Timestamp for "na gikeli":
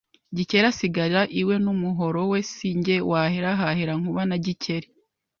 4.29-4.87